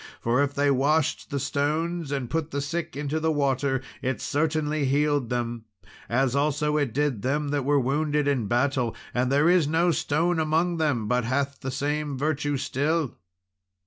[0.19, 4.85] For if they washed the stones and put the sick into the water, it certainly
[4.85, 5.65] healed them,
[6.09, 10.39] as also it did them that were wounded in battle; and there is no stone
[10.39, 13.15] among them but hath the same virtue still."